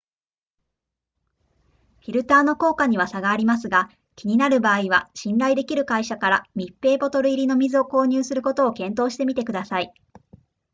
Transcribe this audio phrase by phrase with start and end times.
[1.99, 9.93] フィルターの効果には差がありますが気になる場合は信頼できる会社から密閉ボトル入りの水を購入することを検討してみてください